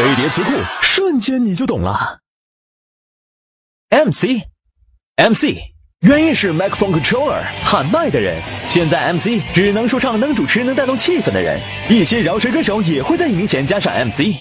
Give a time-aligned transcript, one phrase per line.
[0.00, 0.50] 飞碟词库，
[0.80, 2.20] 瞬间你就懂了。
[3.90, 5.58] MC，MC，
[6.00, 8.40] 原意是 microphone controller，喊麦的人。
[8.66, 11.60] 现在 MC 只能说唱、能主持、能带动气氛的人。
[11.90, 14.40] 一些饶舌歌手也会在艺名前加上 MC。